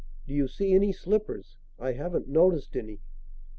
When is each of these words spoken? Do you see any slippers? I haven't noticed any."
Do 0.25 0.33
you 0.33 0.47
see 0.47 0.73
any 0.73 0.91
slippers? 0.91 1.57
I 1.77 1.91
haven't 1.91 2.27
noticed 2.27 2.75
any." 2.75 3.01